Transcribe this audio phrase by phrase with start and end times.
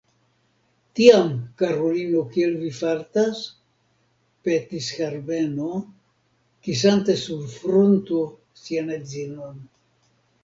[0.99, 1.27] Tiam,
[1.61, 3.41] karulino, kiel vi fartas?
[4.49, 5.69] petis Herbeno,
[6.69, 8.23] kisante sur frunto
[8.63, 9.61] sian edzinon.